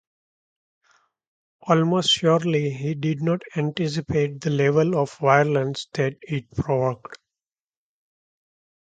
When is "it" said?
6.23-6.49